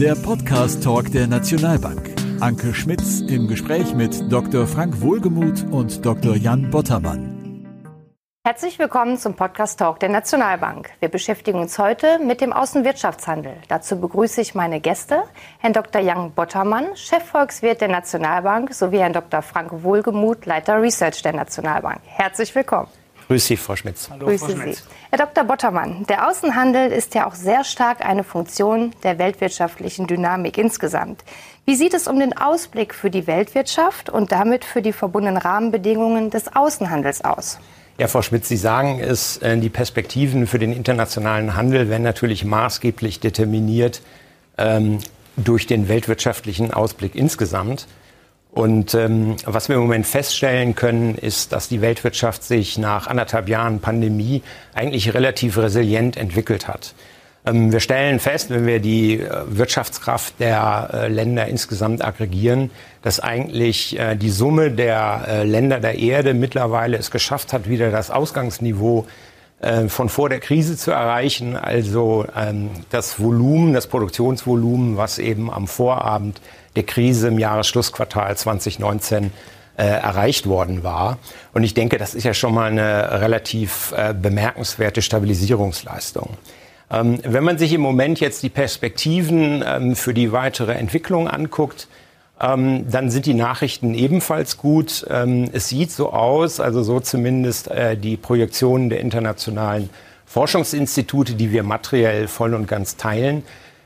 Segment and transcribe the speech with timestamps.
[0.00, 2.14] Der Podcast-Talk der Nationalbank.
[2.40, 4.66] Anke Schmitz im Gespräch mit Dr.
[4.66, 6.36] Frank Wohlgemuth und Dr.
[6.36, 7.66] Jan Bottermann.
[8.42, 10.88] Herzlich willkommen zum Podcast Talk der Nationalbank.
[11.00, 13.58] Wir beschäftigen uns heute mit dem Außenwirtschaftshandel.
[13.68, 15.24] Dazu begrüße ich meine Gäste,
[15.58, 16.00] Herrn Dr.
[16.00, 19.42] Jan Bottermann, Chefvolkswirt der Nationalbank, sowie Herrn Dr.
[19.42, 22.00] Frank Wohlgemuth, Leiter Research der Nationalbank.
[22.06, 22.88] Herzlich willkommen.
[23.30, 24.10] Grüße Sie, Frau Schmitz.
[24.10, 24.78] Hallo, Grüße Frau Schmitz.
[24.78, 24.84] Sie.
[25.10, 25.44] Herr Dr.
[25.44, 31.22] Bottermann, der Außenhandel ist ja auch sehr stark eine Funktion der weltwirtschaftlichen Dynamik insgesamt.
[31.64, 36.30] Wie sieht es um den Ausblick für die Weltwirtschaft und damit für die verbundenen Rahmenbedingungen
[36.30, 37.60] des Außenhandels aus?
[37.98, 42.44] Ja, Frau Schmitz, Sie sagen es, äh, die Perspektiven für den internationalen Handel werden natürlich
[42.44, 44.02] maßgeblich determiniert
[44.58, 44.98] ähm,
[45.36, 47.86] durch den weltwirtschaftlichen Ausblick insgesamt.
[48.52, 53.48] Und ähm, was wir im Moment feststellen können, ist, dass die Weltwirtschaft sich nach anderthalb
[53.48, 54.42] Jahren Pandemie
[54.74, 56.94] eigentlich relativ resilient entwickelt hat.
[57.46, 62.70] Ähm, wir stellen fest, wenn wir die äh, Wirtschaftskraft der äh, Länder insgesamt aggregieren,
[63.02, 68.10] dass eigentlich äh, die Summe der Länder der Erde mittlerweile es geschafft hat, wieder das
[68.10, 69.06] Ausgangsniveau
[69.88, 75.66] von vor der Krise zu erreichen, also ähm, das Volumen, das Produktionsvolumen, was eben am
[75.66, 76.40] Vorabend
[76.76, 79.32] der Krise im Jahresschlussquartal 2019
[79.76, 81.18] erreicht worden war.
[81.54, 86.36] Und ich denke, das ist ja schon mal eine relativ bemerkenswerte Stabilisierungsleistung.
[86.90, 91.86] Ähm, wenn man sich im Moment jetzt die Perspektiven ähm, für die weitere Entwicklung anguckt,
[92.40, 95.04] ähm, dann sind die Nachrichten ebenfalls gut.
[95.08, 99.90] es sieht so aus, also so zumindest äh, die Projektionen der internationalen
[100.26, 103.42] Forschungsinstitute, die wir materiell voll und ganz teilen,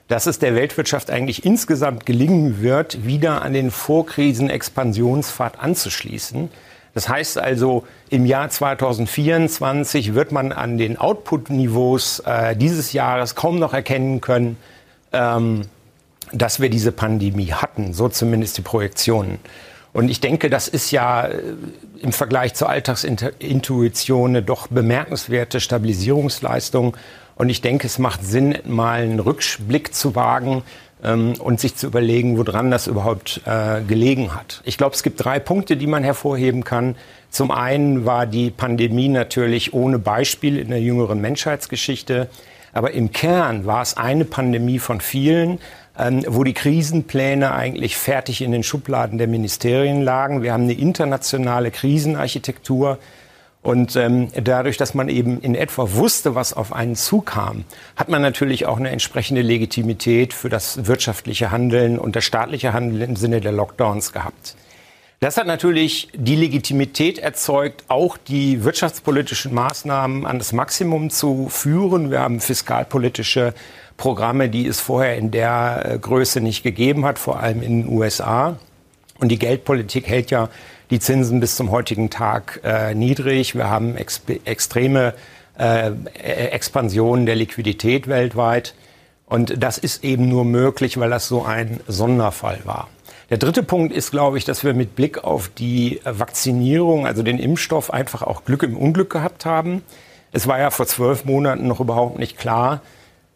[0.08, 6.50] dass es der Weltwirtschaft eigentlich insgesamt gelingen wird, wieder an den Vorkrisen-Expansionspfad anzuschließen.
[6.92, 13.58] Das heißt also, im Jahr 2024 wird man an den Output-Niveaus äh, dieses Jahres kaum
[13.58, 14.58] noch erkennen können,
[15.12, 15.62] ähm,
[16.34, 17.94] dass wir diese Pandemie hatten.
[17.94, 19.38] So zumindest die Projektionen.
[19.92, 21.40] Und ich denke, das ist ja äh,
[22.00, 26.96] im Vergleich zur Alltagsintuition eine doch bemerkenswerte Stabilisierungsleistung.
[27.36, 30.64] Und ich denke, es macht Sinn, mal einen Rückblick zu wagen
[31.04, 34.62] ähm, und sich zu überlegen, woran das überhaupt äh, gelegen hat.
[34.64, 36.96] Ich glaube, es gibt drei Punkte, die man hervorheben kann.
[37.30, 42.28] Zum einen war die Pandemie natürlich ohne Beispiel in der jüngeren Menschheitsgeschichte.
[42.72, 45.60] Aber im Kern war es eine Pandemie von vielen,
[45.98, 50.42] ähm, wo die Krisenpläne eigentlich fertig in den Schubladen der Ministerien lagen.
[50.42, 52.98] Wir haben eine internationale Krisenarchitektur
[53.64, 57.64] und ähm, dadurch, dass man eben in etwa wusste, was auf einen zukam,
[57.96, 63.00] hat man natürlich auch eine entsprechende Legitimität für das wirtschaftliche Handeln und das staatliche Handeln
[63.00, 64.54] im Sinne der Lockdowns gehabt.
[65.24, 72.10] Das hat natürlich die Legitimität erzeugt, auch die wirtschaftspolitischen Maßnahmen an das Maximum zu führen.
[72.10, 73.54] Wir haben fiskalpolitische
[73.96, 77.90] Programme, die es vorher in der äh, Größe nicht gegeben hat, vor allem in den
[77.90, 78.58] USA.
[79.18, 80.50] Und die Geldpolitik hält ja
[80.90, 83.54] die Zinsen bis zum heutigen Tag äh, niedrig.
[83.54, 85.14] Wir haben ex extreme
[85.58, 88.74] äh, Expansionen der Liquidität weltweit.
[89.24, 92.88] Und das ist eben nur möglich, weil das so ein Sonderfall war.
[93.30, 97.38] Der dritte Punkt ist, glaube ich, dass wir mit Blick auf die Vakzinierung, also den
[97.38, 99.82] Impfstoff, einfach auch Glück im Unglück gehabt haben.
[100.32, 102.82] Es war ja vor zwölf Monaten noch überhaupt nicht klar,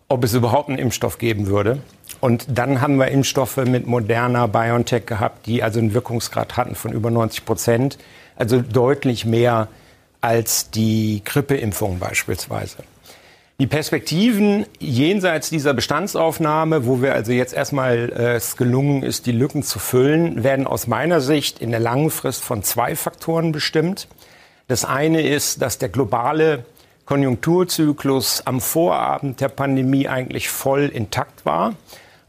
[0.09, 1.79] ob es überhaupt einen Impfstoff geben würde.
[2.21, 6.93] Und dann haben wir Impfstoffe mit Moderna, BioNTech gehabt, die also einen Wirkungsgrad hatten von
[6.93, 7.99] über 90 Prozent.
[8.37, 9.69] Also deutlich mehr
[10.21, 12.79] als die Grippeimpfung beispielsweise.
[13.61, 19.33] Die Perspektiven jenseits dieser Bestandsaufnahme, wo wir also jetzt erstmal äh, es gelungen ist, die
[19.33, 24.07] Lücken zu füllen, werden aus meiner Sicht in der langen Frist von zwei Faktoren bestimmt.
[24.69, 26.67] Das eine ist, dass der globale
[27.05, 31.75] Konjunkturzyklus am Vorabend der Pandemie eigentlich voll intakt war.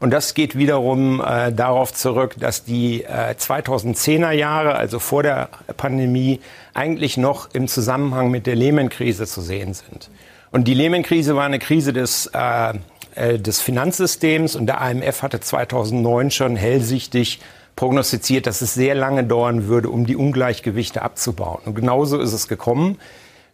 [0.00, 5.48] Und das geht wiederum äh, darauf zurück, dass die äh, 2010er Jahre, also vor der
[5.76, 6.40] Pandemie,
[6.74, 10.10] eigentlich noch im Zusammenhang mit der Lehman-Krise zu sehen sind.
[10.50, 12.74] Und die Lehman-Krise war eine Krise des, äh,
[13.14, 17.40] äh des Finanzsystems und der IMF hatte 2009 schon hellsichtig
[17.76, 21.62] prognostiziert, dass es sehr lange dauern würde, um die Ungleichgewichte abzubauen.
[21.64, 22.98] Und genauso ist es gekommen.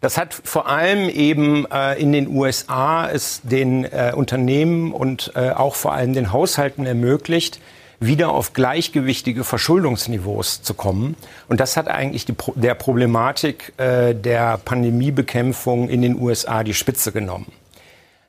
[0.01, 5.51] Das hat vor allem eben äh, in den USA es den äh, Unternehmen und äh,
[5.51, 7.61] auch vor allem den Haushalten ermöglicht,
[8.01, 11.17] wieder auf gleichgewichtige Verschuldungsniveaus zu kommen.
[11.49, 17.13] Und das hat eigentlich die, der Problematik äh, der Pandemiebekämpfung in den USA die Spitze
[17.13, 17.51] genommen.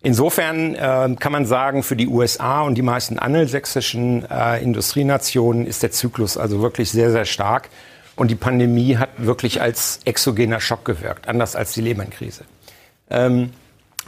[0.03, 5.83] Insofern äh, kann man sagen, für die USA und die meisten angelsächsischen äh, Industrienationen ist
[5.83, 7.69] der Zyklus also wirklich sehr, sehr stark.
[8.15, 12.45] Und die Pandemie hat wirklich als exogener Schock gewirkt, anders als die Lehman-Krise.
[13.09, 13.51] Ähm,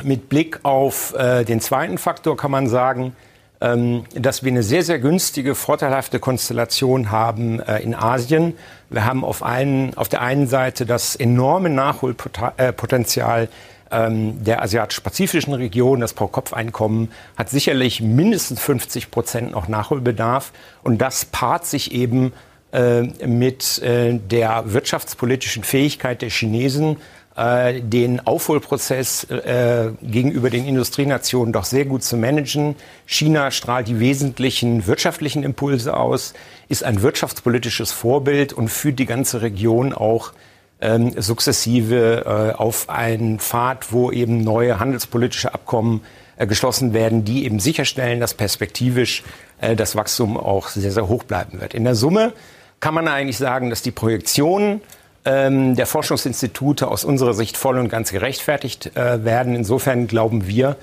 [0.03, 3.15] mit Blick auf äh, den zweiten Faktor kann man sagen,
[3.59, 8.55] dass wir eine sehr, sehr günstige, vorteilhafte Konstellation haben äh, in Asien.
[8.89, 13.49] Wir haben auf, einen, auf der einen Seite das enorme Nachholpotenzial
[13.91, 15.99] ähm, der asiatisch-pazifischen Region.
[15.99, 20.53] Das Pro-Kopf-Einkommen hat sicherlich mindestens 50 Prozent noch Nachholbedarf.
[20.81, 22.31] Und das paart sich eben
[22.71, 26.97] äh, mit äh, der wirtschaftspolitischen Fähigkeit der Chinesen,
[27.39, 32.75] äh, den Aufholprozess äh, gegenüber den Industrienationen doch sehr gut zu managen.
[33.05, 36.33] China strahlt die wesentlichen wirtschaftlichen Impulse aus,
[36.67, 40.33] ist ein wirtschaftspolitisches Vorbild und führt die ganze Region auch
[40.81, 46.01] ähm, sukzessive äh, auf einen Pfad, wo eben neue handelspolitische Abkommen
[46.35, 49.23] äh, geschlossen werden, die eben sicherstellen, dass perspektivisch
[49.61, 51.73] äh, das Wachstum auch sehr, sehr hoch bleiben wird.
[51.73, 52.33] In der Summe
[52.79, 54.81] kann man eigentlich sagen, dass die Projektionen
[55.25, 59.55] ähm, der Forschungsinstitute aus unserer Sicht voll und ganz gerechtfertigt äh, werden.
[59.55, 60.77] Insofern glauben wir,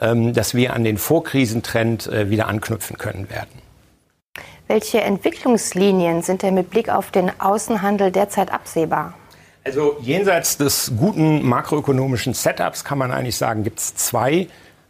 [0.00, 3.62] ähm, dass wir an den Vorkrisentrend äh, wieder anknüpfen können werden.
[4.66, 9.14] Welche Entwicklungslinien sind denn mit Blick auf den Außenhandel derzeit absehbar?
[9.64, 14.48] Also jenseits des guten makroökonomischen Setups kann man eigentlich sagen, gibt es zwei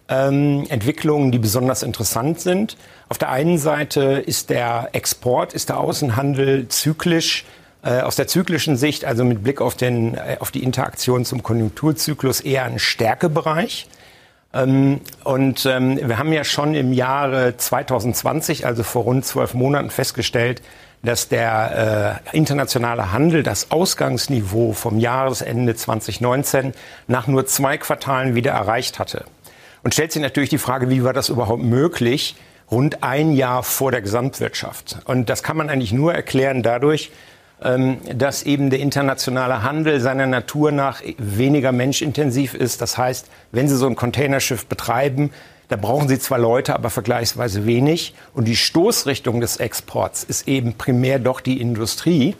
[0.08, 2.76] ähm, Entwicklungen, die besonders interessant sind.
[3.08, 7.44] Auf der einen Seite ist der Export, ist der Außenhandel zyklisch
[7.90, 12.40] aus der zyklischen Sicht, also mit Blick auf, den, äh, auf die Interaktion zum Konjunkturzyklus,
[12.40, 13.88] eher ein Stärkebereich.
[14.54, 19.90] Ähm, und ähm, wir haben ja schon im Jahre 2020, also vor rund zwölf Monaten,
[19.90, 20.62] festgestellt,
[21.02, 26.74] dass der äh, internationale Handel das Ausgangsniveau vom Jahresende 2019
[27.08, 29.24] nach nur zwei Quartalen wieder erreicht hatte.
[29.82, 32.36] Und stellt sich natürlich die Frage, wie war das überhaupt möglich,
[32.70, 34.98] rund ein Jahr vor der Gesamtwirtschaft?
[35.04, 37.10] Und das kann man eigentlich nur erklären dadurch,
[37.62, 42.80] dass eben der internationale Handel seiner Natur nach weniger menschintensiv ist.
[42.80, 45.30] Das heißt, wenn Sie so ein Containerschiff betreiben,
[45.68, 48.14] da brauchen Sie zwar Leute, aber vergleichsweise wenig.
[48.34, 52.36] Und die Stoßrichtung des Exports ist eben primär doch die Industrie,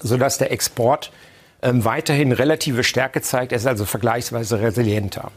[0.00, 1.12] sodass der Export
[1.60, 3.52] ähm, weiterhin relative Stärke zeigt.
[3.52, 5.30] Er ist also vergleichsweise resilienter.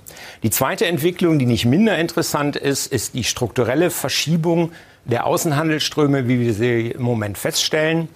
[0.43, 4.71] Die zweite Entwicklung, die nicht minder interessant ist, ist die strukturelle Verschiebung
[5.03, 8.07] der Außenhandelsströme, wie wir sie im Moment feststellen.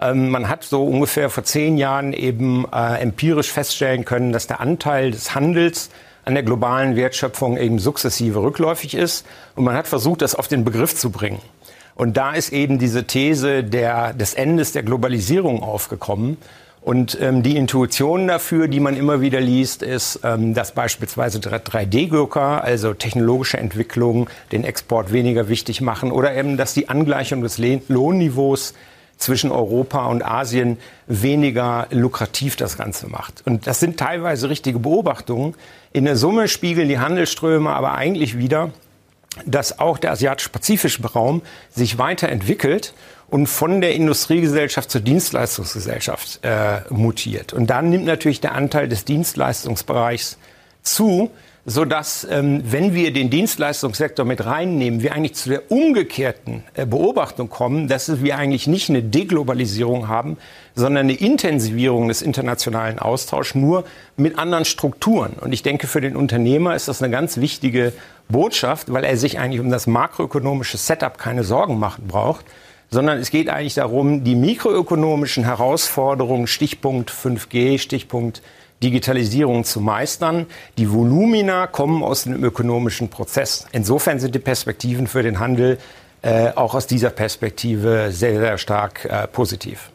[0.00, 4.60] Ähm, man hat so ungefähr vor zehn Jahren eben äh, empirisch feststellen können, dass der
[4.60, 5.90] Anteil des Handels
[6.24, 9.26] an der globalen Wertschöpfung eben sukzessive rückläufig ist.
[9.56, 11.40] Und man hat versucht, das auf den Begriff zu bringen.
[11.94, 16.36] Und da ist eben diese These der, des Endes der Globalisierung aufgekommen.
[16.80, 22.62] Und ähm, die Intuition dafür, die man immer wieder liest, ist, ähm, dass beispielsweise 3D-Drucker,
[22.62, 27.58] also technologische Entwicklungen, den Export weniger wichtig machen oder eben, dass die Angleichung des
[27.88, 28.74] Lohnniveaus
[29.18, 33.42] zwischen Europa und Asien weniger lukrativ das Ganze macht.
[33.46, 35.54] Und das sind teilweise richtige Beobachtungen.
[35.92, 38.70] In der Summe spiegeln die Handelsströme aber eigentlich wieder,
[39.44, 42.94] dass auch der asiatisch-pazifische Raum sich weiterentwickelt
[43.28, 47.52] und von der Industriegesellschaft zur Dienstleistungsgesellschaft äh, mutiert.
[47.52, 50.38] Und dann nimmt natürlich der Anteil des Dienstleistungsbereichs
[50.82, 51.30] zu,
[51.68, 56.86] so dass, ähm, wenn wir den Dienstleistungssektor mit reinnehmen, wir eigentlich zu der umgekehrten äh,
[56.86, 60.38] Beobachtung kommen, dass wir eigentlich nicht eine Deglobalisierung haben,
[60.74, 63.84] sondern eine Intensivierung des internationalen Austauschs, nur
[64.16, 65.34] mit anderen Strukturen.
[65.34, 67.92] Und ich denke, für den Unternehmer ist das eine ganz wichtige
[68.30, 72.46] Botschaft, weil er sich eigentlich um das makroökonomische Setup keine Sorgen machen braucht,
[72.90, 78.40] sondern es geht eigentlich darum, die mikroökonomischen Herausforderungen, Stichpunkt 5G, Stichpunkt
[78.82, 80.46] Digitalisierung zu meistern.
[80.76, 83.66] Die Volumina kommen aus dem ökonomischen Prozess.
[83.72, 85.78] Insofern sind die Perspektiven für den Handel
[86.22, 89.90] äh, auch aus dieser Perspektive sehr, sehr stark äh, positiv.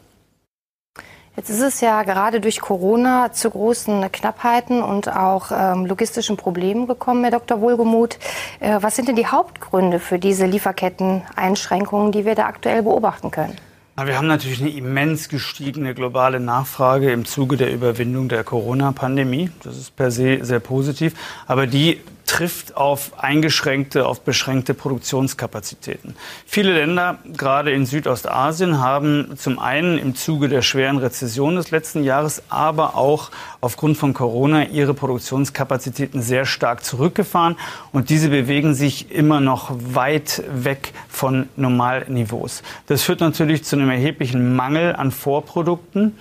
[1.36, 6.86] Jetzt ist es ja gerade durch Corona zu großen Knappheiten und auch ähm, logistischen Problemen
[6.86, 7.60] gekommen, Herr Dr.
[7.60, 8.18] Wohlgemuth.
[8.60, 13.56] Äh, was sind denn die Hauptgründe für diese Lieferketten-Einschränkungen, die wir da aktuell beobachten können?
[13.96, 19.50] Wir haben natürlich eine immens gestiegene globale Nachfrage im Zuge der Überwindung der Corona-Pandemie.
[19.62, 21.14] Das ist per se sehr positiv.
[21.46, 26.16] Aber die trifft auf eingeschränkte, auf beschränkte Produktionskapazitäten.
[26.46, 32.02] Viele Länder, gerade in Südostasien, haben zum einen im Zuge der schweren Rezession des letzten
[32.02, 37.56] Jahres, aber auch aufgrund von Corona ihre Produktionskapazitäten sehr stark zurückgefahren
[37.92, 42.62] und diese bewegen sich immer noch weit weg von Normalniveaus.
[42.86, 46.18] Das führt natürlich zu einem erheblichen Mangel an Vorprodukten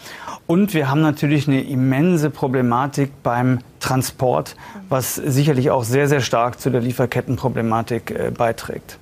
[0.48, 4.56] und wir haben natürlich eine immense Problematik beim Transport,
[4.90, 8.98] was sicherlich auch sehr, sehr stark zu der Lieferkettenproblematik äh, beiträgt.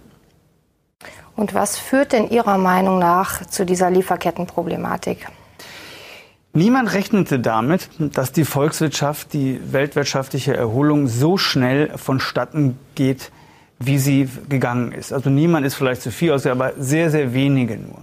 [1.36, 5.28] Und was führt denn Ihrer Meinung nach zu dieser Lieferkettenproblematik?
[6.54, 13.32] Niemand rechnete damit, dass die Volkswirtschaft, die weltwirtschaftliche Erholung so schnell vonstatten geht,
[13.80, 15.14] wie sie gegangen ist.
[15.14, 18.00] Also niemand ist vielleicht zu viel aus, aber sehr, sehr wenige nur.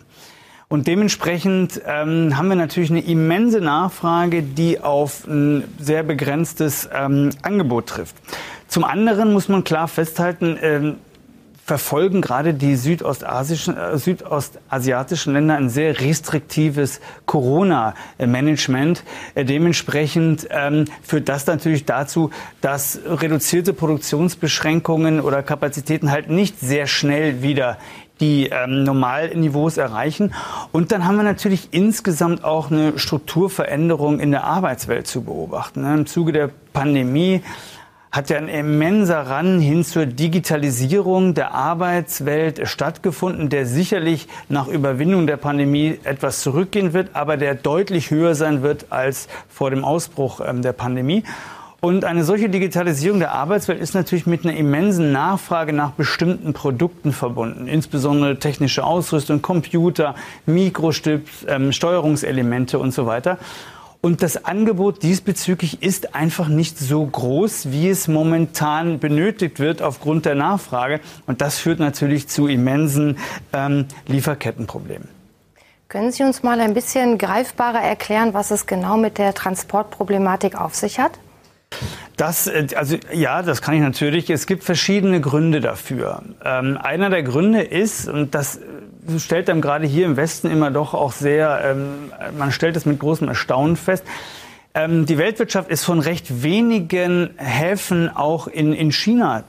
[0.68, 7.30] Und dementsprechend ähm, haben wir natürlich eine immense Nachfrage, die auf ein sehr begrenztes ähm,
[7.40, 8.14] Angebot trifft.
[8.66, 10.96] Zum anderen muss man klar festhalten, ähm,
[11.68, 19.04] verfolgen gerade die südostasischen, äh, südostasiatischen Länder ein sehr restriktives Corona-Management.
[19.34, 22.30] Äh, dementsprechend ähm, führt das natürlich dazu,
[22.62, 27.76] dass reduzierte Produktionsbeschränkungen oder Kapazitäten halt nicht sehr schnell wieder
[28.20, 30.34] die ähm, Normalniveaus erreichen.
[30.72, 35.82] Und dann haben wir natürlich insgesamt auch eine Strukturveränderung in der Arbeitswelt zu beobachten.
[35.82, 35.94] Ne?
[35.94, 37.42] Im Zuge der Pandemie
[38.10, 45.26] hat ja ein immenser Ran hin zur Digitalisierung der Arbeitswelt stattgefunden, der sicherlich nach Überwindung
[45.26, 50.40] der Pandemie etwas zurückgehen wird, aber der deutlich höher sein wird als vor dem Ausbruch
[50.44, 51.22] ähm, der Pandemie.
[51.80, 57.12] Und eine solche Digitalisierung der Arbeitswelt ist natürlich mit einer immensen Nachfrage nach bestimmten Produkten
[57.12, 63.38] verbunden, insbesondere technische Ausrüstung, Computer, Mikrostips, ähm, Steuerungselemente und so weiter.
[64.00, 70.24] Und das Angebot diesbezüglich ist einfach nicht so groß, wie es momentan benötigt wird aufgrund
[70.24, 71.00] der Nachfrage.
[71.26, 73.18] Und das führt natürlich zu immensen
[73.52, 75.08] ähm, Lieferkettenproblemen.
[75.88, 80.74] Können Sie uns mal ein bisschen greifbarer erklären, was es genau mit der Transportproblematik auf
[80.74, 81.12] sich hat?
[82.16, 84.30] Das, äh, also ja, das kann ich natürlich.
[84.30, 86.22] Es gibt verschiedene Gründe dafür.
[86.44, 88.60] Ähm, einer der Gründe ist, und das
[89.18, 92.98] stellt dann gerade hier im Westen immer doch auch sehr, ähm, man stellt es mit
[92.98, 94.04] großem Erstaunen fest.
[94.74, 99.44] Ähm, die Weltwirtschaft ist von recht wenigen Häfen auch in, in China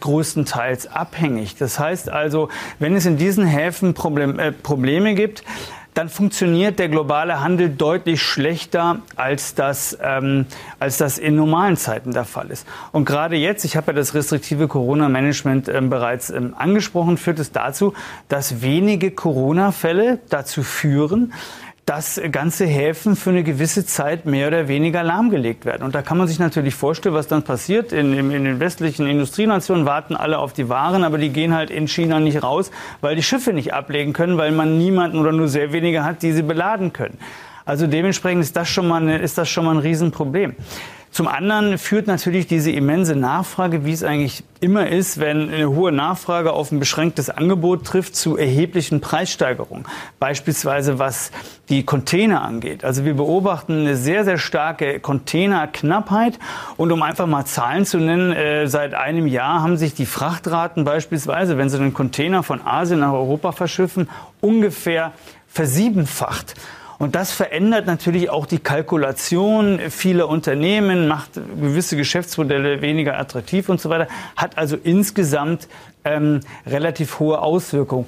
[0.00, 1.56] größtenteils abhängig.
[1.56, 5.44] Das heißt also, wenn es in diesen Häfen Problem, äh, Probleme gibt,
[5.94, 10.46] dann funktioniert der globale Handel deutlich schlechter, als das, ähm,
[10.80, 12.66] als das in normalen Zeiten der Fall ist.
[12.90, 17.52] Und gerade jetzt, ich habe ja das restriktive Corona-Management ähm, bereits ähm, angesprochen, führt es
[17.52, 17.94] dazu,
[18.28, 21.32] dass wenige Corona-Fälle dazu führen,
[21.86, 25.82] dass ganze Häfen für eine gewisse Zeit mehr oder weniger lahmgelegt werden.
[25.82, 27.92] Und da kann man sich natürlich vorstellen, was dann passiert.
[27.92, 31.86] In, in, den westlichen Industrienationen warten alle auf die Waren, aber die gehen halt in
[31.86, 32.70] China nicht raus,
[33.02, 36.32] weil die Schiffe nicht ablegen können, weil man niemanden oder nur sehr wenige hat, die
[36.32, 37.18] sie beladen können.
[37.66, 40.54] Also dementsprechend ist das schon mal, ist das schon mal ein Riesenproblem.
[41.14, 45.92] Zum anderen führt natürlich diese immense Nachfrage, wie es eigentlich immer ist, wenn eine hohe
[45.92, 49.84] Nachfrage auf ein beschränktes Angebot trifft, zu erheblichen Preissteigerungen.
[50.18, 51.30] Beispielsweise was
[51.68, 52.82] die Container angeht.
[52.82, 56.40] Also wir beobachten eine sehr, sehr starke Containerknappheit.
[56.76, 60.82] Und um einfach mal Zahlen zu nennen, äh, seit einem Jahr haben sich die Frachtraten
[60.82, 65.12] beispielsweise, wenn Sie einen Container von Asien nach Europa verschiffen, ungefähr
[65.46, 66.56] versiebenfacht.
[67.04, 73.78] Und das verändert natürlich auch die Kalkulation vieler Unternehmen, macht gewisse Geschäftsmodelle weniger attraktiv und
[73.78, 75.68] so weiter, hat also insgesamt
[76.06, 78.06] ähm, relativ hohe Auswirkungen.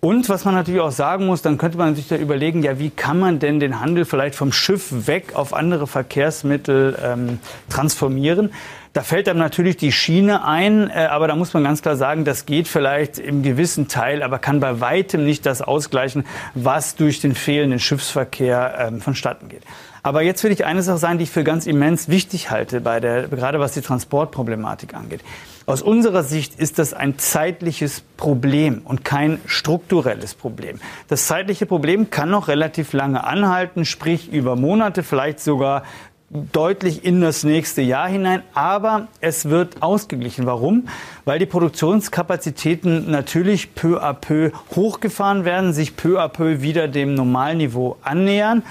[0.00, 2.90] Und was man natürlich auch sagen muss, dann könnte man sich da überlegen, ja, wie
[2.90, 8.52] kann man denn den Handel vielleicht vom Schiff weg auf andere Verkehrsmittel ähm, transformieren?
[8.92, 12.24] Da fällt einem natürlich die Schiene ein, äh, aber da muss man ganz klar sagen,
[12.24, 16.24] das geht vielleicht im gewissen Teil, aber kann bei weitem nicht das ausgleichen,
[16.54, 19.62] was durch den fehlenden Schiffsverkehr ähm, vonstatten geht.
[20.04, 23.00] Aber jetzt will ich eine Sache sagen, die ich für ganz immens wichtig halte, bei
[23.00, 25.22] der, gerade was die Transportproblematik angeht.
[25.68, 30.80] Aus unserer Sicht ist das ein zeitliches Problem und kein strukturelles Problem.
[31.08, 35.82] Das zeitliche Problem kann noch relativ lange anhalten, sprich über Monate, vielleicht sogar
[36.30, 40.46] deutlich in das nächste Jahr hinein, aber es wird ausgeglichen.
[40.46, 40.88] Warum?
[41.28, 47.12] Weil die Produktionskapazitäten natürlich peu à peu hochgefahren werden, sich peu à peu wieder dem
[47.12, 48.62] Normalniveau annähern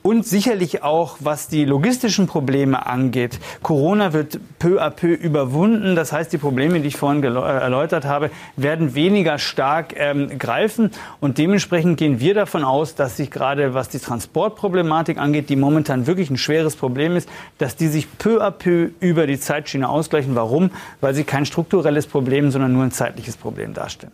[0.00, 3.38] und sicherlich auch, was die logistischen Probleme angeht.
[3.62, 5.96] Corona wird peu à peu überwunden.
[5.96, 10.92] Das heißt, die Probleme, die ich vorhin äh, erläutert habe, werden weniger stark ähm, greifen
[11.20, 16.06] und dementsprechend gehen wir davon aus, dass sich gerade was die Transportproblematik angeht, die momentan
[16.06, 20.34] wirklich ein schweres Problem ist, dass die sich peu à peu über die Zeitschiene ausgleichen.
[20.34, 20.70] Warum?
[21.02, 24.12] Weil sie kein strukturelles Problem, sondern nur ein zeitliches Problem darstellen.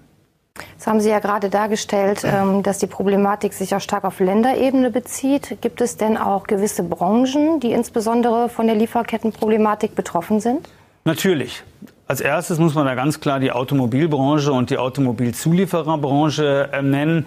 [0.72, 4.90] Jetzt haben Sie ja gerade dargestellt, ähm, dass die Problematik sich auch stark auf Länderebene
[4.90, 5.58] bezieht.
[5.60, 10.68] Gibt es denn auch gewisse Branchen, die insbesondere von der Lieferkettenproblematik betroffen sind?
[11.04, 11.64] Natürlich.
[12.06, 17.26] Als erstes muss man da ganz klar die Automobilbranche und die Automobilzuliefererbranche äh, nennen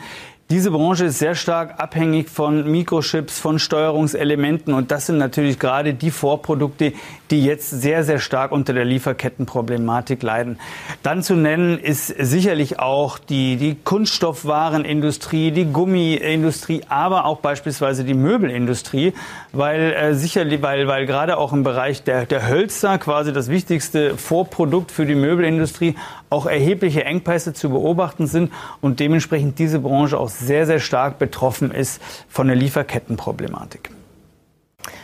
[0.50, 5.94] Diese Branche ist sehr stark abhängig von Mikrochips, von Steuerungselementen und das sind natürlich gerade
[5.94, 6.94] die Vorprodukte,
[7.32, 10.58] die jetzt sehr, sehr stark unter der Lieferkettenproblematik leiden.
[11.04, 18.14] Dann zu nennen ist sicherlich auch die, die Kunststoffwarenindustrie, die Gummiindustrie, aber auch beispielsweise die
[18.14, 19.12] Möbelindustrie,
[19.52, 24.16] weil äh, sicherlich, weil, weil gerade auch im Bereich der, der Hölzer quasi das wichtigste
[24.16, 25.96] Vorprodukt für die Möbelindustrie
[26.30, 31.72] auch erhebliche Engpässe zu beobachten sind und dementsprechend diese Branche auch sehr, sehr stark betroffen
[31.72, 33.92] ist von der Lieferkettenproblematik.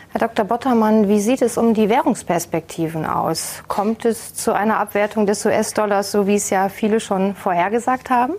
[0.10, 0.46] Herr Dr.
[0.46, 3.64] Bottermann, wie sieht es um die Währungsperspektiven aus?
[3.68, 8.34] Kommt es zu einer Abwertung des US-Dollars, so wie es ja viele schon vorhergesagt haben?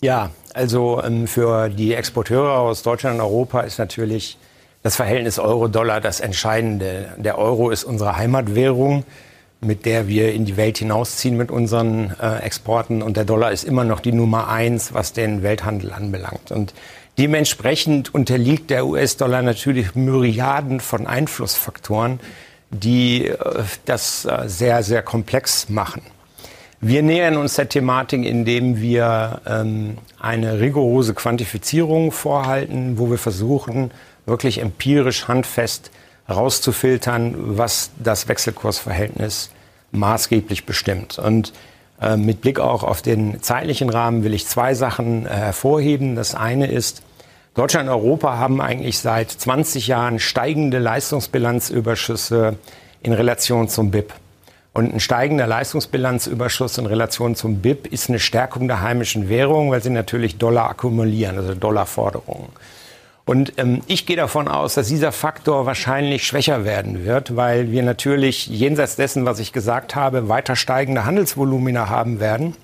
[0.00, 4.38] Ja, also ähm, für die Exporteure aus Deutschland und Europa ist natürlich
[4.82, 7.12] das Verhältnis Euro-Dollar das Entscheidende.
[7.18, 9.04] Der Euro ist unsere Heimatwährung
[9.60, 13.02] mit der wir in die Welt hinausziehen mit unseren äh, Exporten.
[13.02, 16.52] Und der Dollar ist immer noch die Nummer eins, was den Welthandel anbelangt.
[16.52, 16.74] Und
[17.18, 22.20] dementsprechend unterliegt der US-Dollar natürlich Myriaden von Einflussfaktoren,
[22.70, 23.36] die äh,
[23.84, 26.02] das äh, sehr, sehr komplex machen.
[26.80, 33.90] Wir nähern uns der Thematik, indem wir ähm, eine rigorose Quantifizierung vorhalten, wo wir versuchen,
[34.26, 35.90] wirklich empirisch handfest
[36.28, 39.50] rauszufiltern, was das Wechselkursverhältnis
[39.92, 41.18] maßgeblich bestimmt.
[41.18, 41.52] Und
[42.00, 46.14] äh, mit Blick auch auf den zeitlichen Rahmen will ich zwei Sachen äh, hervorheben.
[46.14, 47.02] Das eine ist,
[47.54, 52.56] Deutschland und Europa haben eigentlich seit 20 Jahren steigende Leistungsbilanzüberschüsse
[53.02, 54.12] in Relation zum BIP.
[54.74, 59.82] Und ein steigender Leistungsbilanzüberschuss in Relation zum BIP ist eine Stärkung der heimischen Währung, weil
[59.82, 62.50] sie natürlich Dollar akkumulieren, also Dollarforderungen.
[63.28, 67.82] Und ähm, ich gehe davon aus, dass dieser Faktor wahrscheinlich schwächer werden wird, weil wir
[67.82, 72.56] natürlich jenseits dessen, was ich gesagt habe, weiter steigende Handelsvolumina haben werden.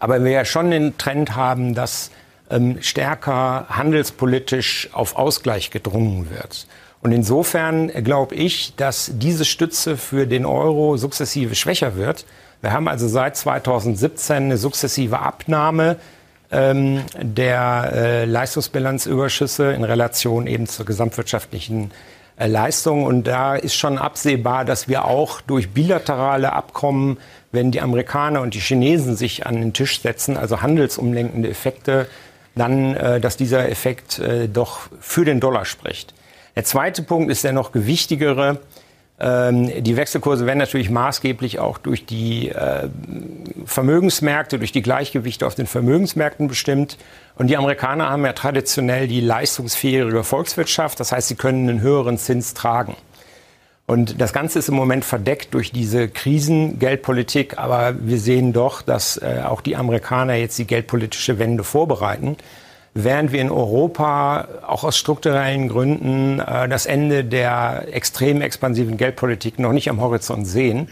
[0.00, 2.10] Aber wir ja schon den Trend haben, dass
[2.50, 6.66] ähm, stärker handelspolitisch auf Ausgleich gedrungen wird.
[7.00, 12.26] Und insofern glaube ich, dass diese Stütze für den Euro sukzessive schwächer wird.
[12.62, 15.98] Wir haben also seit 2017 eine sukzessive Abnahme
[16.50, 21.90] ähm, der äh, Leistungsbilanzüberschüsse in Relation eben zur gesamtwirtschaftlichen
[22.36, 23.04] äh, Leistung.
[23.04, 27.18] Und da ist schon absehbar, dass wir auch durch bilaterale Abkommen,
[27.52, 32.06] wenn die Amerikaner und die Chinesen sich an den Tisch setzen, also handelsumlenkende Effekte,
[32.54, 36.14] dann, äh, dass dieser Effekt äh, doch für den Dollar spricht.
[36.56, 38.58] Der zweite Punkt ist der noch gewichtigere.
[39.20, 42.88] Ähm, die Wechselkurse werden natürlich maßgeblich auch durch die äh,
[43.64, 46.98] Vermögensmärkte, durch die Gleichgewichte auf den Vermögensmärkten bestimmt.
[47.34, 51.00] Und die Amerikaner haben ja traditionell die leistungsfähige Volkswirtschaft.
[51.00, 52.96] Das heißt, sie können einen höheren Zins tragen.
[53.86, 57.58] Und das Ganze ist im Moment verdeckt durch diese Krisengeldpolitik.
[57.58, 62.36] Aber wir sehen doch, dass äh, auch die Amerikaner jetzt die geldpolitische Wende vorbereiten
[62.94, 69.58] während wir in Europa auch aus strukturellen Gründen äh, das Ende der extrem expansiven Geldpolitik
[69.58, 70.88] noch nicht am Horizont sehen.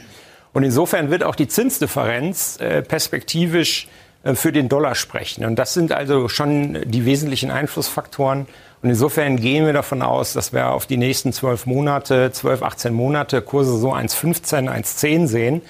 [0.53, 3.89] Und insofern wird auch die Zinsdifferenz äh, perspektivisch
[4.25, 5.45] äh, für den Dollar sprechen.
[5.45, 8.47] Und das sind also schon die wesentlichen Einflussfaktoren.
[8.83, 12.93] Und insofern gehen wir davon aus, dass wir auf die nächsten zwölf Monate, zwölf, 18
[12.95, 15.63] Monate Kurse so 1,15, 1,10 sehen.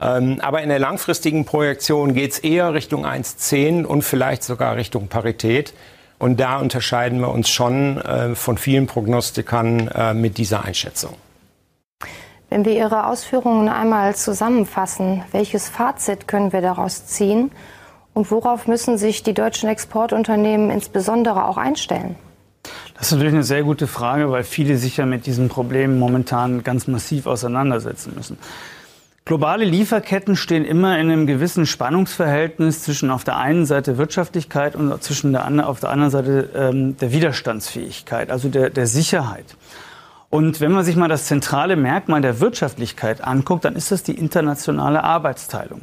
[0.00, 5.08] Ähm, aber in der langfristigen Projektion geht es eher Richtung 1,10 und vielleicht sogar Richtung
[5.08, 5.72] Parität.
[6.18, 11.14] Und da unterscheiden wir uns schon äh, von vielen Prognostikern äh, mit dieser Einschätzung.
[12.48, 17.50] Wenn wir Ihre Ausführungen einmal zusammenfassen, welches Fazit können wir daraus ziehen
[18.14, 22.14] und worauf müssen sich die deutschen Exportunternehmen insbesondere auch einstellen?
[22.96, 26.64] Das ist natürlich eine sehr gute Frage, weil viele sich ja mit diesen Problemen momentan
[26.64, 28.38] ganz massiv auseinandersetzen müssen.
[29.26, 35.02] Globale Lieferketten stehen immer in einem gewissen Spannungsverhältnis zwischen auf der einen Seite Wirtschaftlichkeit und
[35.02, 39.56] zwischen der, auf der anderen Seite ähm, der Widerstandsfähigkeit, also der, der Sicherheit.
[40.30, 44.14] Und wenn man sich mal das zentrale Merkmal der Wirtschaftlichkeit anguckt, dann ist das die
[44.14, 45.80] internationale Arbeitsteilung,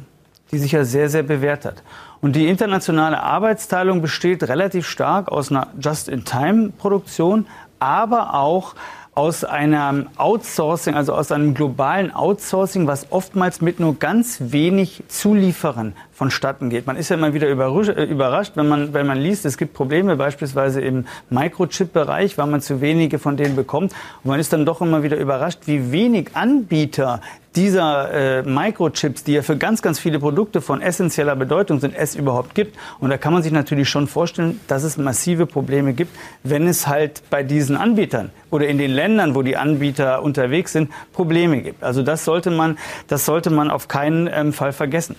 [0.50, 1.82] die sich ja sehr, sehr bewährt hat.
[2.22, 7.46] Und die internationale Arbeitsteilung besteht relativ stark aus einer Just-in-Time-Produktion,
[7.78, 8.74] aber auch
[9.14, 15.94] aus einem Outsourcing, also aus einem globalen Outsourcing, was oftmals mit nur ganz wenig Zulieferern
[16.14, 16.86] vonstatten geht.
[16.86, 20.16] Man ist ja immer wieder äh, überrascht, wenn man, wenn man liest, es gibt Probleme
[20.16, 23.92] beispielsweise im Microchip-Bereich, weil man zu wenige von denen bekommt.
[24.22, 27.20] Und man ist dann doch immer wieder überrascht, wie wenig Anbieter
[27.56, 32.16] dieser äh, Microchips, die ja für ganz, ganz viele Produkte von essentieller Bedeutung sind, es
[32.16, 32.76] überhaupt gibt.
[32.98, 36.88] Und da kann man sich natürlich schon vorstellen, dass es massive Probleme gibt, wenn es
[36.88, 41.84] halt bei diesen Anbietern oder in den Ländern, wo die Anbieter unterwegs sind, Probleme gibt.
[41.84, 45.14] Also das sollte man, das sollte man auf keinen ähm, Fall vergessen.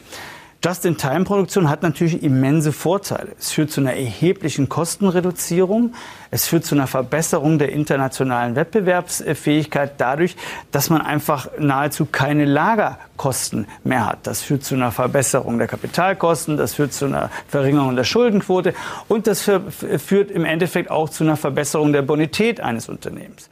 [0.67, 3.29] Just-in-Time-Produktion hat natürlich immense Vorteile.
[3.39, 5.93] Es führt zu einer erheblichen Kostenreduzierung.
[6.29, 10.35] Es führt zu einer Verbesserung der internationalen Wettbewerbsfähigkeit dadurch,
[10.73, 14.27] dass man einfach nahezu keine Lagerkosten mehr hat.
[14.27, 18.73] Das führt zu einer Verbesserung der Kapitalkosten, das führt zu einer Verringerung der Schuldenquote
[19.07, 23.49] und das führt im Endeffekt auch zu einer Verbesserung der Bonität eines Unternehmens.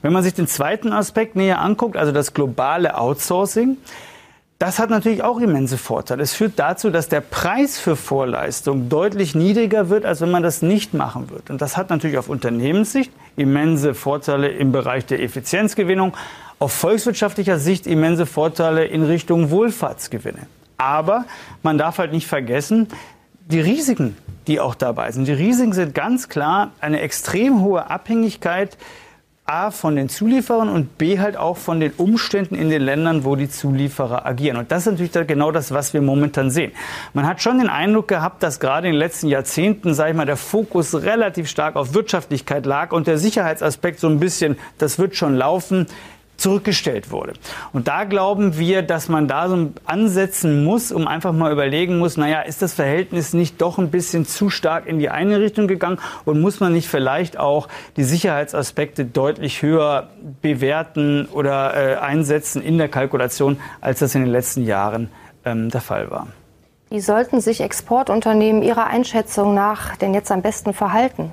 [0.00, 3.76] Wenn man sich den zweiten Aspekt näher anguckt, also das globale Outsourcing,
[4.64, 6.22] das hat natürlich auch immense Vorteile.
[6.22, 10.62] Es führt dazu, dass der Preis für Vorleistung deutlich niedriger wird, als wenn man das
[10.62, 11.52] nicht machen würde.
[11.52, 16.16] Und das hat natürlich auf Unternehmenssicht immense Vorteile im Bereich der Effizienzgewinnung,
[16.58, 20.46] auf volkswirtschaftlicher Sicht immense Vorteile in Richtung Wohlfahrtsgewinne.
[20.78, 21.26] Aber
[21.62, 22.88] man darf halt nicht vergessen,
[23.46, 25.28] die Risiken, die auch dabei sind.
[25.28, 28.78] Die Risiken sind ganz klar eine extrem hohe Abhängigkeit
[29.46, 33.36] A von den Zulieferern und B halt auch von den Umständen in den Ländern, wo
[33.36, 34.56] die Zulieferer agieren.
[34.56, 36.72] Und das ist natürlich genau das, was wir momentan sehen.
[37.12, 40.24] Man hat schon den Eindruck gehabt, dass gerade in den letzten Jahrzehnten, sage ich mal,
[40.24, 45.14] der Fokus relativ stark auf Wirtschaftlichkeit lag und der Sicherheitsaspekt so ein bisschen, das wird
[45.14, 45.88] schon laufen,
[46.36, 47.34] zurückgestellt wurde.
[47.72, 52.16] Und da glauben wir, dass man da so ansetzen muss, um einfach mal überlegen muss,
[52.16, 55.98] naja, ist das Verhältnis nicht doch ein bisschen zu stark in die eine Richtung gegangen
[56.24, 60.08] und muss man nicht vielleicht auch die Sicherheitsaspekte deutlich höher
[60.42, 65.10] bewerten oder äh, einsetzen in der Kalkulation, als das in den letzten Jahren
[65.44, 66.26] ähm, der Fall war.
[66.90, 71.32] Wie sollten sich Exportunternehmen Ihrer Einschätzung nach denn jetzt am besten verhalten?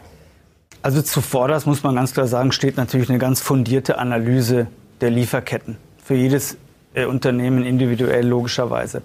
[0.82, 4.68] Also zuvor, das muss man ganz klar sagen, steht natürlich eine ganz fundierte Analyse
[5.02, 5.78] der Lieferketten.
[6.04, 6.58] Für jedes
[6.94, 9.02] äh, Unternehmen individuell logischerweise.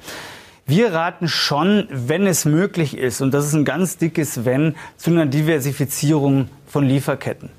[0.66, 5.10] Wir raten schon, wenn es möglich ist, und das ist ein ganz dickes Wenn, zu
[5.10, 7.50] einer Diversifizierung von Lieferketten.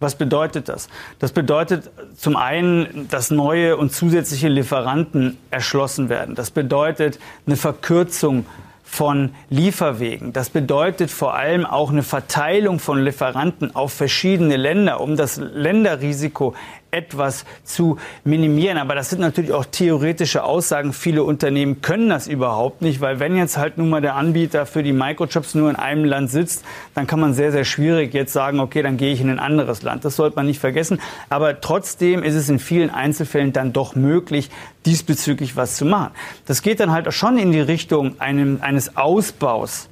[0.00, 0.88] Was bedeutet das?
[1.18, 6.34] Das bedeutet zum einen, dass neue und zusätzliche Lieferanten erschlossen werden.
[6.34, 8.46] Das bedeutet eine Verkürzung
[8.82, 10.32] von Lieferwegen.
[10.32, 16.54] Das bedeutet vor allem auch eine Verteilung von Lieferanten auf verschiedene Länder, um das Länderrisiko
[16.90, 18.78] etwas zu minimieren.
[18.78, 20.92] Aber das sind natürlich auch theoretische Aussagen.
[20.92, 24.82] Viele Unternehmen können das überhaupt nicht, weil wenn jetzt halt nun mal der Anbieter für
[24.82, 28.60] die Microchips nur in einem Land sitzt, dann kann man sehr, sehr schwierig jetzt sagen,
[28.60, 30.04] okay, dann gehe ich in ein anderes Land.
[30.04, 31.00] Das sollte man nicht vergessen.
[31.28, 34.50] Aber trotzdem ist es in vielen Einzelfällen dann doch möglich,
[34.86, 36.12] diesbezüglich was zu machen.
[36.46, 39.88] Das geht dann halt schon in die Richtung einem, eines Ausbaus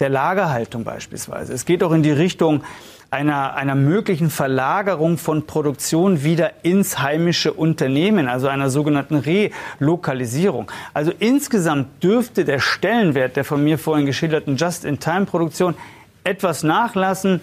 [0.00, 1.52] der Lagerhaltung beispielsweise.
[1.52, 2.62] Es geht auch in die Richtung
[3.10, 10.70] einer, einer möglichen Verlagerung von Produktion wieder ins heimische Unternehmen, also einer sogenannten Relokalisierung.
[10.94, 15.74] Also insgesamt dürfte der Stellenwert der von mir vorhin geschilderten Just-in-Time-Produktion
[16.22, 17.42] etwas nachlassen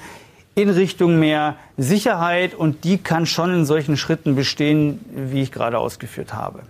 [0.56, 5.78] in Richtung mehr Sicherheit und die kann schon in solchen Schritten bestehen, wie ich gerade
[5.78, 6.64] ausgeführt habe.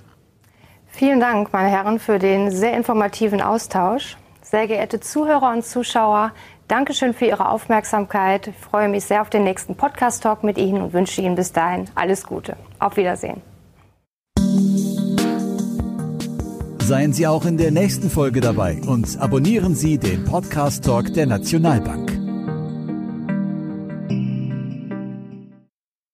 [0.88, 4.18] Vielen Dank, meine Herren, für den sehr informativen Austausch.
[4.42, 6.32] Sehr geehrte Zuhörer und Zuschauer,
[6.68, 8.48] Dankeschön für Ihre Aufmerksamkeit.
[8.48, 11.86] Ich freue mich sehr auf den nächsten Podcast-Talk mit Ihnen und wünsche Ihnen bis dahin
[11.96, 12.58] alles Gute.
[12.80, 13.42] Auf Wiedersehen.
[16.82, 22.17] Seien Sie auch in der nächsten Folge dabei und abonnieren Sie den Podcast-Talk der Nationalbank.